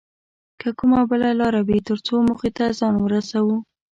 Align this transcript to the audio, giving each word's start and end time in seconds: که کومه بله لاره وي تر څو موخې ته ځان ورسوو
که 0.61 0.69
کومه 0.79 1.01
بله 1.11 1.29
لاره 1.39 1.61
وي 1.67 1.77
تر 1.87 1.97
څو 2.05 2.15
موخې 2.27 2.51
ته 2.57 2.65
ځان 2.79 2.95
ورسوو 2.99 3.55